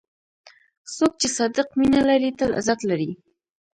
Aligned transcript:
څوک 0.95 1.13
چې 1.21 1.27
صادق 1.37 1.67
مینه 1.79 2.01
لري، 2.09 2.31
تل 2.39 2.49
عزت 2.59 2.79
لري. 2.89 3.09